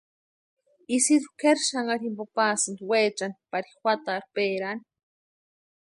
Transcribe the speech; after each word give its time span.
Isidru 0.95 1.29
kʼeri 1.39 1.61
xanharu 1.69 2.01
jimpo 2.03 2.23
pasïnti 2.35 2.83
weechani 2.89 3.35
pari 3.49 3.69
juatarhu 3.79 4.27
péraani. 4.35 4.83